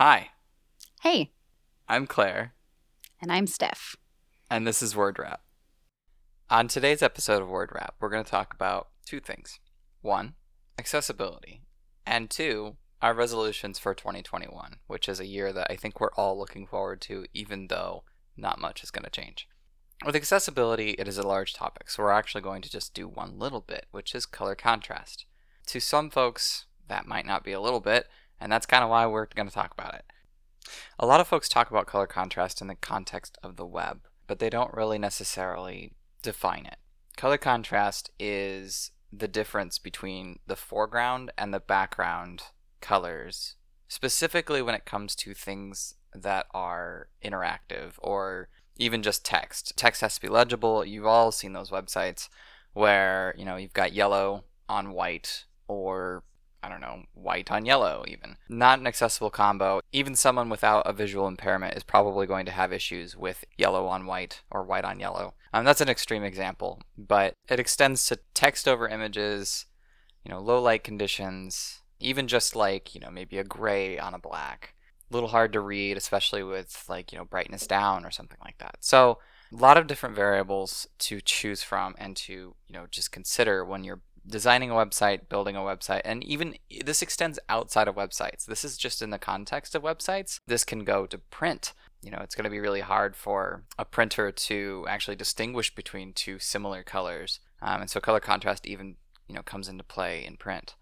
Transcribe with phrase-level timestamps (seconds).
[0.00, 0.30] Hi,
[1.02, 1.32] Hey,
[1.86, 2.54] I'm Claire,
[3.20, 3.96] and I'm Steph.
[4.50, 5.42] and this is Word Wrap.
[6.48, 9.60] On today's episode of Word Wrap, we're going to talk about two things.
[10.00, 10.36] One,
[10.78, 11.64] accessibility,
[12.06, 16.38] and two, our resolutions for 2021, which is a year that I think we're all
[16.38, 18.04] looking forward to, even though
[18.38, 19.48] not much is going to change.
[20.06, 23.38] With accessibility, it is a large topic, so we're actually going to just do one
[23.38, 25.26] little bit, which is color contrast.
[25.66, 28.06] To some folks, that might not be a little bit,
[28.40, 30.04] and that's kind of why we're going to talk about it.
[30.98, 34.38] A lot of folks talk about color contrast in the context of the web, but
[34.38, 36.76] they don't really necessarily define it.
[37.16, 42.44] Color contrast is the difference between the foreground and the background
[42.80, 43.56] colors,
[43.88, 49.72] specifically when it comes to things that are interactive or even just text.
[49.76, 50.84] Text has to be legible.
[50.84, 52.28] You've all seen those websites
[52.72, 56.22] where, you know, you've got yellow on white or
[56.62, 58.36] I don't know, white on yellow, even.
[58.48, 59.80] Not an accessible combo.
[59.92, 64.06] Even someone without a visual impairment is probably going to have issues with yellow on
[64.06, 65.34] white or white on yellow.
[65.52, 69.66] Um, that's an extreme example, but it extends to text over images,
[70.24, 74.18] you know, low light conditions, even just like, you know, maybe a gray on a
[74.18, 74.74] black.
[75.10, 78.58] A little hard to read, especially with like, you know, brightness down or something like
[78.58, 78.76] that.
[78.80, 79.18] So,
[79.52, 83.82] a lot of different variables to choose from and to, you know, just consider when
[83.82, 88.44] you're designing a website, building a website, and even this extends outside of websites.
[88.44, 90.40] This is just in the context of websites.
[90.46, 91.72] This can go to print.
[92.02, 96.12] You know, it's going to be really hard for a printer to actually distinguish between
[96.12, 97.40] two similar colors.
[97.60, 98.96] Um, and so color contrast even,
[99.28, 100.74] you know, comes into play in print.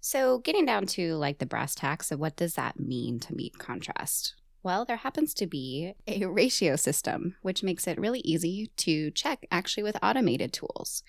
[0.00, 3.58] So, getting down to like the brass tacks of what does that mean to meet
[3.58, 4.34] contrast?
[4.64, 9.46] Well, there happens to be a ratio system, which makes it really easy to check
[9.50, 11.02] actually with automated tools.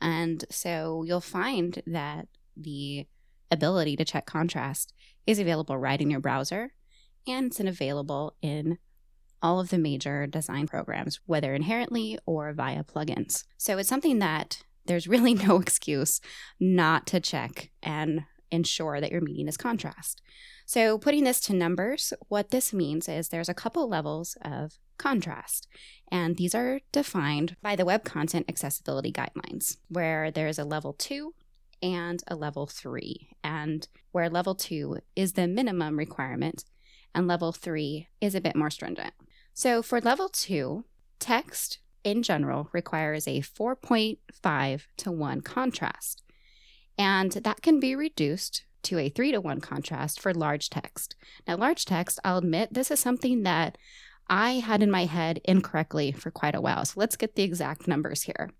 [0.00, 3.06] And so you'll find that the
[3.50, 4.92] ability to check contrast
[5.26, 6.72] is available right in your browser
[7.26, 8.78] and it's available in
[9.42, 13.44] all of the major design programs, whether inherently or via plugins.
[13.56, 16.20] So it's something that there's really no excuse
[16.58, 20.22] not to check and ensure that your meeting is contrast.
[20.66, 25.66] So, putting this to numbers, what this means is there's a couple levels of contrast,
[26.10, 31.34] and these are defined by the Web Content Accessibility Guidelines, where there's a level two
[31.82, 36.64] and a level three, and where level two is the minimum requirement,
[37.14, 39.14] and level three is a bit more stringent.
[39.54, 40.84] So, for level two,
[41.18, 46.22] text in general requires a 4.5 to 1 contrast,
[46.96, 51.16] and that can be reduced to a 3 to 1 contrast for large text.
[51.46, 53.76] Now, large text, I'll admit, this is something that
[54.28, 56.84] I had in my head incorrectly for quite a while.
[56.84, 58.50] So let's get the exact numbers here.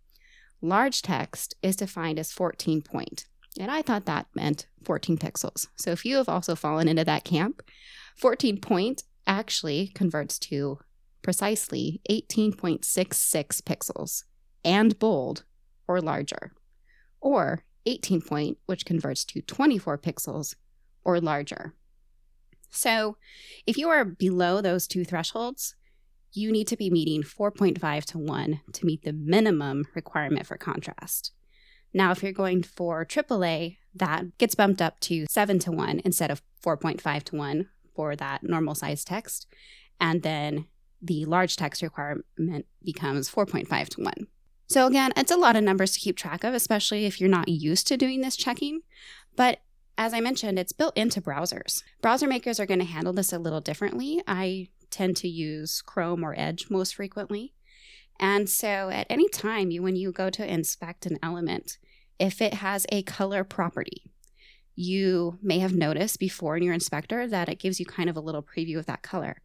[0.61, 3.27] Large text is defined as 14 point,
[3.61, 5.69] and I thought that meant 14 pixels.
[5.77, 7.63] So if you have also fallen into that camp,
[8.17, 10.79] 14 point actually converts to
[11.23, 14.25] precisely 18.66 pixels
[14.65, 15.45] and bold
[15.87, 16.53] or larger,
[17.21, 20.55] or 18 point, which converts to 24 pixels
[21.05, 21.75] or larger.
[22.71, 23.17] So,
[23.67, 25.75] if you are below those two thresholds,
[26.33, 31.33] you need to be meeting 4.5 to 1 to meet the minimum requirement for contrast.
[31.95, 36.31] Now, if you're going for AAA, that gets bumped up to 7 to 1 instead
[36.31, 39.47] of 4.5 to 1 for that normal size text.
[40.01, 40.67] And then
[41.01, 44.13] the large text requirement becomes 4.5 to 1.
[44.69, 47.49] So, again, it's a lot of numbers to keep track of, especially if you're not
[47.49, 48.83] used to doing this checking.
[49.35, 49.61] But
[49.99, 51.83] as I mentioned, it's built into browsers.
[52.01, 54.23] Browser makers are going to handle this a little differently.
[54.29, 57.53] I tend to use Chrome or Edge most frequently.
[58.21, 61.79] And so at any time you when you go to inspect an element,
[62.19, 64.05] if it has a color property,
[64.77, 68.21] you may have noticed before in your inspector that it gives you kind of a
[68.21, 69.41] little preview of that color.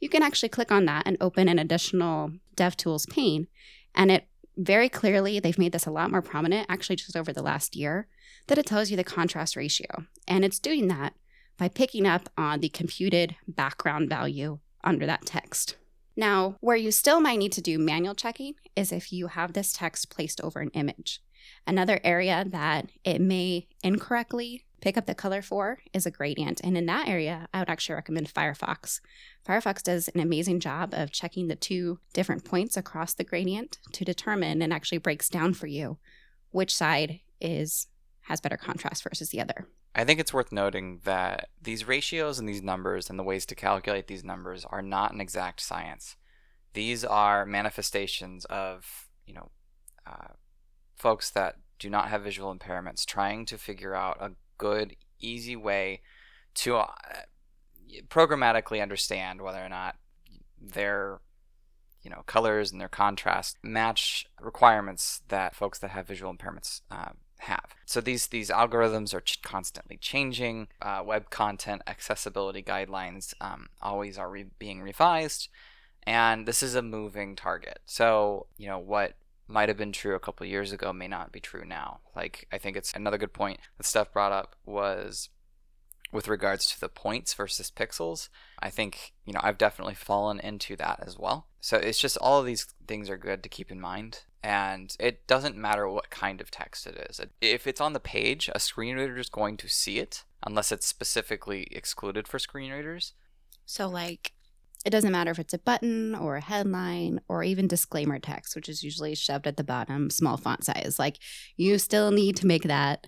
[0.00, 3.48] You can actually click on that and open an additional DevTools pane,
[3.94, 4.26] and it
[4.58, 8.08] very clearly, they've made this a lot more prominent actually just over the last year,
[8.48, 9.86] that it tells you the contrast ratio.
[10.26, 11.14] And it's doing that
[11.56, 15.76] by picking up on the computed background value under that text.
[16.16, 19.72] Now, where you still might need to do manual checking is if you have this
[19.72, 21.20] text placed over an image.
[21.66, 26.60] Another area that it may incorrectly pick up the color for is a gradient.
[26.62, 29.00] And in that area, I would actually recommend Firefox.
[29.46, 34.04] Firefox does an amazing job of checking the two different points across the gradient to
[34.04, 35.98] determine and actually breaks down for you
[36.50, 37.86] which side is
[38.22, 39.66] has better contrast versus the other.
[39.94, 43.54] I think it's worth noting that these ratios and these numbers and the ways to
[43.54, 46.16] calculate these numbers are not an exact science.
[46.74, 49.50] These are manifestations of, you know,
[50.06, 50.34] uh,
[50.94, 56.02] folks that do not have visual impairments trying to figure out a good, easy way
[56.54, 56.86] to, uh,
[58.08, 59.96] programmatically understand whether or not
[60.60, 61.20] their
[62.02, 67.10] you know colors and their contrast match requirements that folks that have visual impairments uh,
[67.38, 67.74] have.
[67.86, 70.68] So these these algorithms are ch- constantly changing.
[70.80, 75.48] Uh, web content accessibility guidelines um, always are re- being revised,
[76.04, 77.80] and this is a moving target.
[77.86, 79.14] So you know what
[79.48, 82.00] might have been true a couple years ago may not be true now.
[82.14, 85.30] Like I think it's another good point that Steph brought up was
[86.12, 88.28] with regards to the points versus pixels.
[88.58, 91.46] I think, you know, I've definitely fallen into that as well.
[91.60, 94.22] So it's just all of these things are good to keep in mind.
[94.42, 97.20] And it doesn't matter what kind of text it is.
[97.40, 100.86] If it's on the page, a screen reader is going to see it unless it's
[100.86, 103.14] specifically excluded for screen readers.
[103.66, 104.32] So, like,
[104.88, 108.70] it doesn't matter if it's a button or a headline or even disclaimer text, which
[108.70, 110.96] is usually shoved at the bottom, small font size.
[110.98, 111.18] Like,
[111.58, 113.06] you still need to make that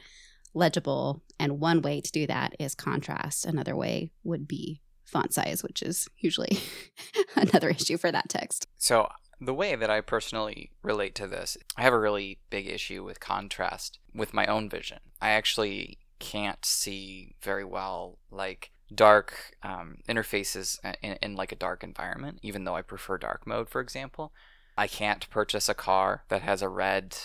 [0.53, 1.23] legible.
[1.38, 3.47] And one way to do that is contrast.
[3.47, 6.59] Another way would be font size, which is usually
[7.35, 8.67] another issue for that text.
[8.76, 9.09] So,
[9.41, 13.21] the way that I personally relate to this, I have a really big issue with
[13.21, 14.99] contrast with my own vision.
[15.19, 21.82] I actually can't see very well, like dark um, interfaces in, in like a dark
[21.84, 24.32] environment, even though I prefer dark mode, for example.
[24.76, 27.16] I can't purchase a car that has a red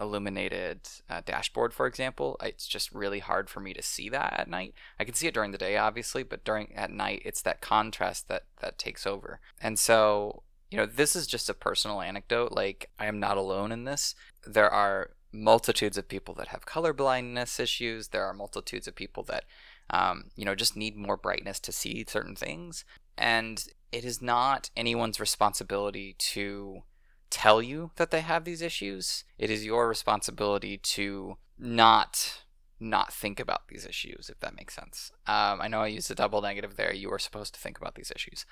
[0.00, 4.48] illuminated uh, dashboard, for example, it's just really hard for me to see that at
[4.48, 4.74] night.
[4.98, 8.28] I can see it during the day, obviously, but during at night, it's that contrast
[8.28, 9.40] that that takes over.
[9.60, 12.52] And so, you know, this is just a personal anecdote.
[12.52, 14.14] Like, I am not alone in this.
[14.46, 18.08] There are multitudes of people that have color blindness issues.
[18.08, 19.44] There are multitudes of people that,
[19.92, 22.84] um, you know, just need more brightness to see certain things.
[23.16, 23.62] And
[23.92, 26.82] it is not anyone's responsibility to
[27.30, 29.24] tell you that they have these issues.
[29.38, 32.44] It is your responsibility to not
[32.80, 35.12] not think about these issues, if that makes sense.
[35.28, 36.92] Um, I know I used a double negative there.
[36.92, 38.44] You are supposed to think about these issues.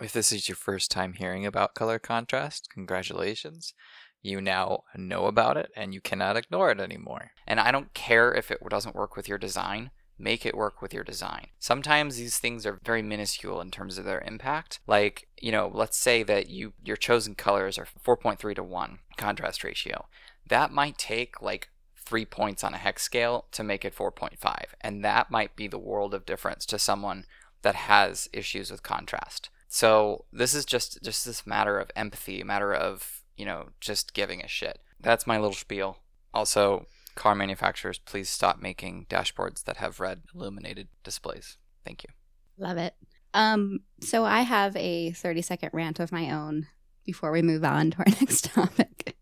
[0.00, 3.72] If this is your first time hearing about color contrast, congratulations.
[4.20, 7.32] You now know about it and you cannot ignore it anymore.
[7.46, 9.92] And I don't care if it doesn't work with your design
[10.22, 11.48] make it work with your design.
[11.58, 14.78] Sometimes these things are very minuscule in terms of their impact.
[14.86, 19.64] Like, you know, let's say that you your chosen colors are 4.3 to 1 contrast
[19.64, 20.06] ratio.
[20.48, 25.04] That might take like 3 points on a hex scale to make it 4.5, and
[25.04, 27.26] that might be the world of difference to someone
[27.62, 29.50] that has issues with contrast.
[29.68, 34.40] So, this is just just this matter of empathy, matter of, you know, just giving
[34.42, 34.78] a shit.
[35.00, 35.98] That's my little spiel.
[36.32, 41.58] Also, car manufacturers, please stop making dashboards that have red illuminated displays.
[41.84, 42.10] Thank you.
[42.58, 42.94] Love it.
[43.34, 46.66] Um, so I have a 30 second rant of my own
[47.04, 49.16] before we move on to our next topic,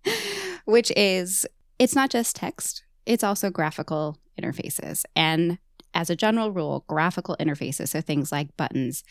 [0.64, 1.46] which is
[1.78, 5.04] it's not just text, it's also graphical interfaces.
[5.16, 5.58] And
[5.94, 9.02] as a general rule, graphical interfaces, so things like buttons,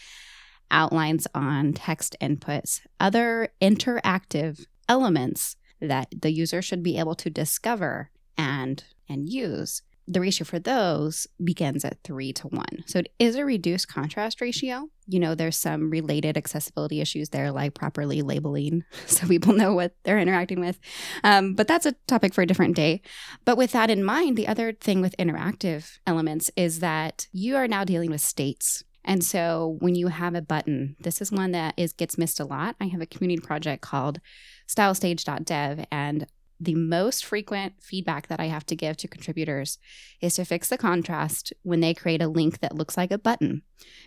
[0.71, 8.11] outlines on text inputs, other interactive elements that the user should be able to discover
[8.37, 12.83] and and use the ratio for those begins at three to one.
[12.87, 14.89] So it is a reduced contrast ratio.
[15.07, 19.93] You know, there's some related accessibility issues there, like properly labeling so people know what
[20.03, 20.79] they're interacting with.
[21.23, 23.01] Um, but that's a topic for a different day.
[23.45, 27.67] But with that in mind, the other thing with interactive elements is that you are
[27.67, 28.83] now dealing with states.
[29.05, 32.45] And so when you have a button, this is one that is gets missed a
[32.45, 32.75] lot.
[32.81, 34.19] I have a community project called
[34.67, 36.27] stylestage.dev and
[36.59, 39.77] the most frequent feedback that I have to give to contributors
[40.21, 43.61] is to fix the contrast when they create a link that looks like a button,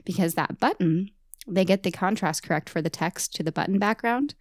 [0.05, 1.11] because that button,
[1.49, 4.35] they get the contrast correct for the text to the button background,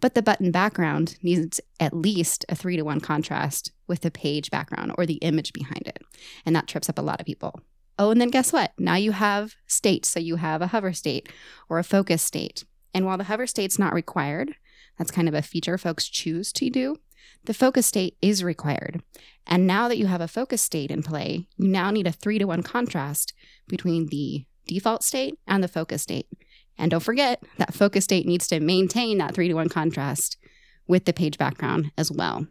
[0.00, 4.50] but the button background needs at least a three to one contrast with the page
[4.50, 6.00] background or the image behind it.
[6.44, 7.60] And that trips up a lot of people.
[7.98, 8.72] Oh, and then guess what?
[8.78, 10.10] Now you have states.
[10.10, 11.28] So you have a hover state
[11.68, 12.64] or a focus state.
[12.92, 14.56] And while the hover state's not required,
[14.98, 16.96] that's kind of a feature folks choose to do
[17.44, 19.02] the focus state is required.
[19.46, 22.38] And now that you have a focus state in play, you now need a three
[22.38, 23.32] to one contrast
[23.68, 26.26] between the default state and the focus state.
[26.78, 30.36] And don't forget that focus state needs to maintain that three to one contrast
[30.86, 32.46] with the page background as well.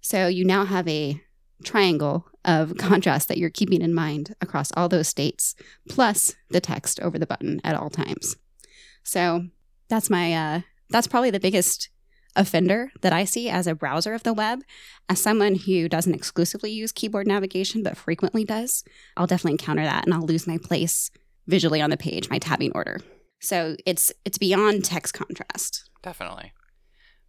[0.00, 1.20] So you now have a
[1.64, 5.54] triangle of contrast that you're keeping in mind across all those states,
[5.88, 8.36] plus the text over the button at all times.
[9.02, 9.46] So
[9.88, 11.88] that's my uh, that's probably the biggest
[12.38, 14.60] offender that I see as a browser of the web,
[15.08, 18.84] as someone who doesn't exclusively use keyboard navigation but frequently does,
[19.16, 21.10] I'll definitely encounter that and I'll lose my place
[21.46, 23.00] visually on the page, my tabbing order.
[23.40, 25.90] So it's it's beyond text contrast.
[26.02, 26.52] Definitely.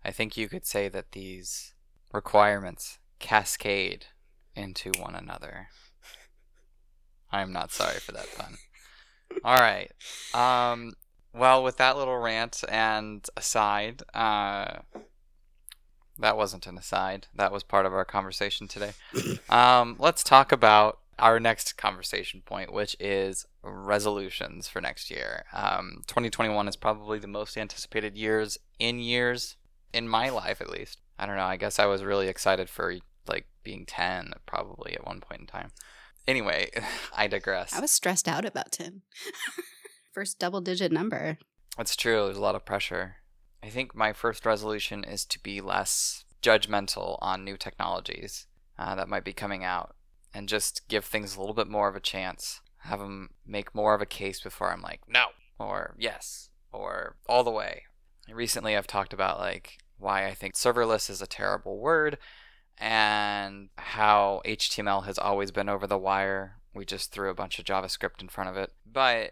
[0.03, 1.73] I think you could say that these
[2.13, 4.05] requirements cascade
[4.55, 5.67] into one another.
[7.31, 8.55] I'm not sorry for that pun.
[9.43, 9.91] All right.
[10.33, 10.93] Um,
[11.33, 14.79] well, with that little rant and aside, uh,
[16.17, 17.27] that wasn't an aside.
[17.33, 18.91] That was part of our conversation today.
[19.49, 25.45] Um, let's talk about our next conversation point, which is resolutions for next year.
[25.53, 29.55] Um, 2021 is probably the most anticipated years in years
[29.91, 30.99] in my life, at least.
[31.17, 31.43] I don't know.
[31.43, 32.95] I guess I was really excited for
[33.27, 35.71] like being 10, probably at one point in time.
[36.27, 36.69] Anyway,
[37.15, 37.73] I digress.
[37.73, 39.01] I was stressed out about 10.
[40.19, 41.37] First double digit number.
[41.77, 42.25] That's true.
[42.25, 43.15] There's a lot of pressure.
[43.63, 48.45] I think my first resolution is to be less judgmental on new technologies
[48.77, 49.95] uh, that might be coming out
[50.33, 52.59] and just give things a little bit more of a chance.
[52.79, 57.45] Have them make more of a case before I'm like, no, or yes, or all
[57.45, 57.83] the way.
[58.29, 62.17] Recently, I've talked about like why I think serverless is a terrible word
[62.77, 66.57] and how HTML has always been over the wire.
[66.75, 68.73] We just threw a bunch of JavaScript in front of it.
[68.85, 69.31] But,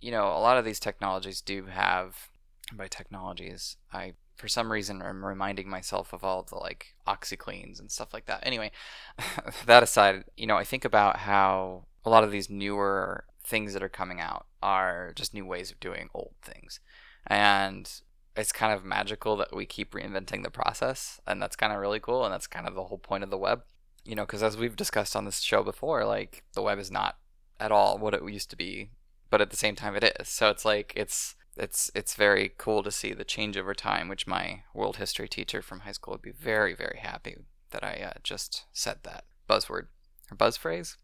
[0.00, 2.28] you know, a lot of these technologies do have,
[2.72, 7.90] by technologies, I for some reason I'm reminding myself of all the like OxiCleans and
[7.90, 8.40] stuff like that.
[8.42, 8.70] Anyway,
[9.66, 13.82] that aside, you know, I think about how a lot of these newer things that
[13.82, 16.80] are coming out are just new ways of doing old things.
[17.26, 17.90] And
[18.36, 21.98] it's kind of magical that we keep reinventing the process and that's kind of really
[21.98, 23.62] cool and that's kind of the whole point of the web
[24.04, 27.16] you know because as we've discussed on this show before like the web is not
[27.58, 28.90] at all what it used to be
[29.30, 32.82] but at the same time it is so it's like it's it's it's very cool
[32.82, 36.22] to see the change over time which my world history teacher from high school would
[36.22, 37.36] be very very happy
[37.70, 39.86] that i uh, just said that buzzword
[40.30, 40.96] or buzz phrase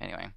[0.00, 0.28] anyway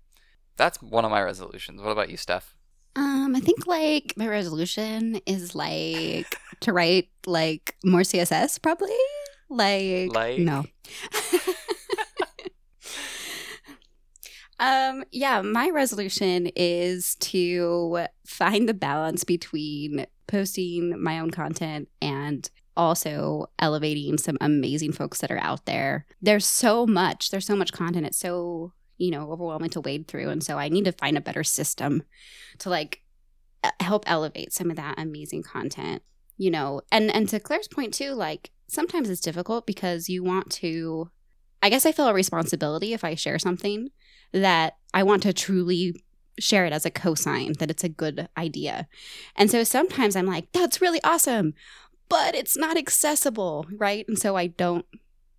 [0.56, 2.56] that's one of my resolutions what about you steph
[2.96, 8.90] um, I think like my resolution is like to write like more CSS probably.
[9.50, 10.40] Like, Like?
[10.40, 10.66] no.
[14.60, 22.50] um, yeah, my resolution is to find the balance between posting my own content and
[22.78, 26.06] also elevating some amazing folks that are out there.
[26.22, 28.06] There's so much, there's so much content.
[28.06, 30.30] It's so, you know, overwhelming to wade through.
[30.30, 32.04] And so I need to find a better system
[32.60, 33.02] to like
[33.82, 36.02] help elevate some of that amazing content
[36.40, 40.50] you know and and to claire's point too like sometimes it's difficult because you want
[40.50, 41.12] to
[41.62, 43.90] i guess i feel a responsibility if i share something
[44.32, 45.96] that i want to truly
[46.40, 48.88] share it as a cosign that it's a good idea.
[49.36, 51.54] And so sometimes i'm like that's really awesome
[52.08, 54.06] but it's not accessible right?
[54.08, 54.86] And so i don't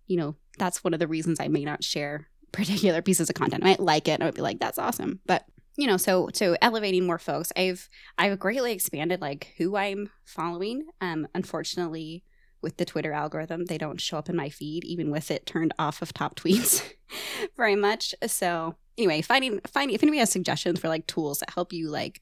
[0.07, 3.63] you know that's one of the reasons i may not share particular pieces of content.
[3.63, 5.45] I might like it and i would be like that's awesome but
[5.77, 10.85] you know so so elevating more folks i've i've greatly expanded like who i'm following.
[10.99, 12.23] Um unfortunately
[12.61, 15.73] with the twitter algorithm they don't show up in my feed even with it turned
[15.79, 16.83] off of top tweets
[17.55, 18.13] very much.
[18.27, 22.21] So anyway finding finding if anybody has suggestions for like tools that help you like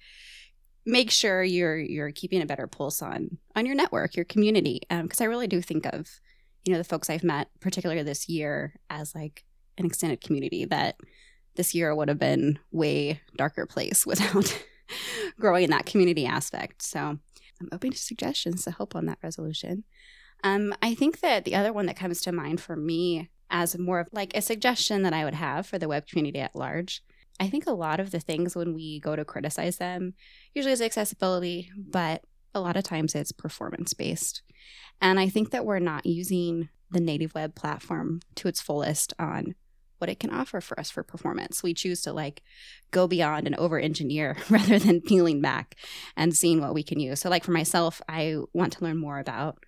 [0.85, 5.21] make sure you're you're keeping a better pulse on on your network your community because
[5.21, 6.19] i really do think of
[6.63, 9.43] you know the folks i've met particularly this year as like
[9.77, 10.95] an extended community that
[11.55, 14.63] this year would have been way darker place without
[15.39, 16.81] growing in that community aspect.
[16.81, 19.83] So I'm open to suggestions to help on that resolution.
[20.43, 23.99] Um, I think that the other one that comes to mind for me as more
[23.99, 27.01] of like a suggestion that I would have for the web community at large.
[27.39, 30.13] I think a lot of the things when we go to criticize them
[30.53, 34.41] usually is accessibility, but a lot of times it's performance based.
[35.01, 39.55] And I think that we're not using the native web platform to its fullest on
[39.99, 41.61] what it can offer for us for performance.
[41.61, 42.41] We choose to like
[42.91, 45.75] go beyond and over engineer rather than peeling back
[46.17, 47.19] and seeing what we can use.
[47.21, 49.63] So like for myself, I want to learn more about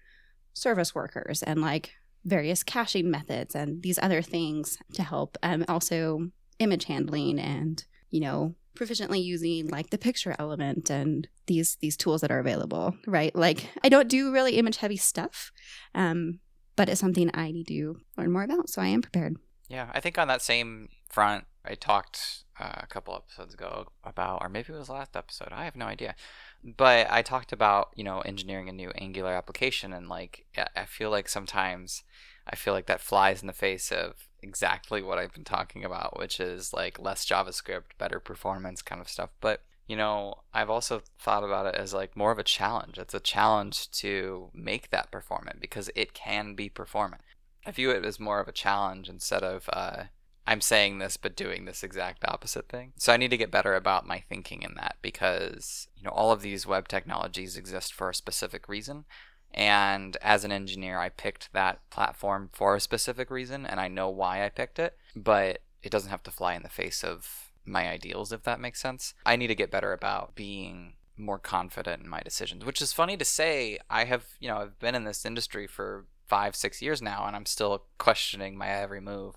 [0.53, 6.29] service workers and like various caching methods and these other things to help um, also
[6.59, 12.21] image handling and you know proficiently using like the picture element and these these tools
[12.21, 13.35] that are available right?
[13.35, 15.51] Like i don't do really image heavy stuff
[15.95, 16.39] um,
[16.75, 19.37] but it's something i need to learn more about so i am prepared.
[19.67, 24.41] Yeah, I think on that same front, I talked uh, a couple episodes ago about,
[24.41, 25.49] or maybe it was last episode.
[25.51, 26.15] I have no idea.
[26.63, 31.09] But I talked about, you know, engineering a new Angular application, and like, I- feel
[31.09, 32.03] like sometimes
[32.47, 36.17] I feel like that flies in the face of exactly what I've been talking about,
[36.17, 39.29] which is like less JavaScript, better performance kind of stuff.
[39.39, 42.97] But you know, I've also thought about it as like more of a challenge.
[42.97, 47.21] It's a challenge to make that performant because it can be performant.
[47.65, 50.03] I view it as more of a challenge instead of uh,
[50.47, 52.93] I'm saying this but doing this exact opposite thing.
[52.97, 56.31] So I need to get better about my thinking in that because you know all
[56.31, 59.05] of these web technologies exist for a specific reason.
[59.53, 64.09] And as an engineer, I picked that platform for a specific reason and I know
[64.09, 67.89] why I picked it, but it doesn't have to fly in the face of my
[67.89, 69.13] ideals, if that makes sense.
[69.25, 73.17] I need to get better about being more confident in my decisions, which is funny
[73.17, 73.77] to say.
[73.89, 77.35] I have, you know, I've been in this industry for five, six years now, and
[77.35, 79.35] I'm still questioning my every move.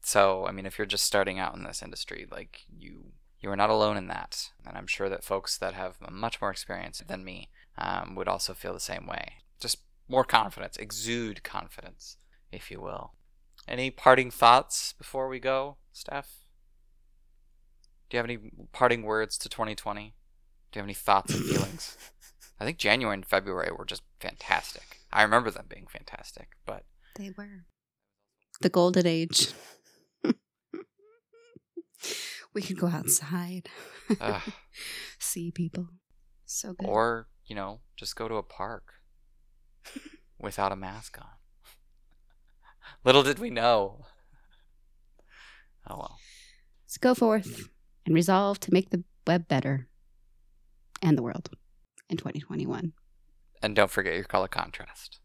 [0.00, 3.56] So, I mean, if you're just starting out in this industry, like you, you are
[3.56, 4.50] not alone in that.
[4.66, 8.54] And I'm sure that folks that have much more experience than me um, would also
[8.54, 9.34] feel the same way.
[9.60, 9.78] Just
[10.08, 12.16] more confidence, exude confidence,
[12.50, 13.12] if you will.
[13.66, 16.38] Any parting thoughts before we go, Steph?
[18.08, 18.38] Do you have any
[18.72, 20.14] parting words to 2020?
[20.70, 21.96] Do you have any thoughts and feelings?
[22.60, 25.00] I think January and February were just fantastic.
[25.12, 26.84] I remember them being fantastic, but
[27.16, 27.64] they were
[28.60, 29.48] the golden age.
[32.54, 33.68] We could go outside,
[34.20, 34.40] uh,
[35.18, 35.88] see people.
[36.44, 36.88] So good.
[36.88, 38.94] Or, you know, just go to a park
[40.40, 41.26] without a mask on.
[43.04, 44.06] Little did we know.
[45.88, 46.18] Oh well.
[46.86, 47.68] So go forth
[48.06, 49.88] and resolve to make the web better
[51.02, 51.50] and the world
[52.08, 52.92] in 2021.
[53.62, 55.20] And don't forget your color contrast.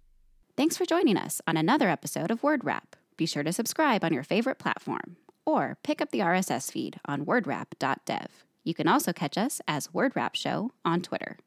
[0.56, 2.96] Thanks for joining us on another episode of Word Wrap.
[3.16, 7.26] Be sure to subscribe on your favorite platform or pick up the RSS feed on
[7.26, 8.46] wordwrap.dev.
[8.64, 11.38] You can also catch us as Word Wrap Show on Twitter.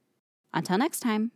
[0.52, 1.32] Until next time.